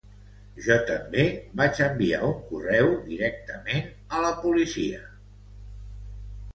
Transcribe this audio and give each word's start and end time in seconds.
Jo 0.67 0.77
també 0.87 1.25
vaig 1.61 1.83
enviar 1.89 2.23
un 2.31 2.35
correu 2.49 2.89
directament 3.13 3.87
a 4.17 4.27
la 4.27 4.35
policia 4.45 5.07
espanyola. 5.07 6.29